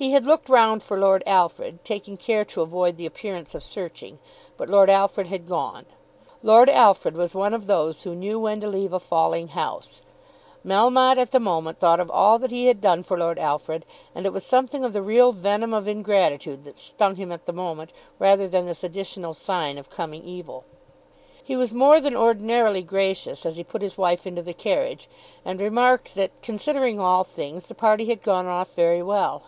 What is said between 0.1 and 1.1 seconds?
had looked round for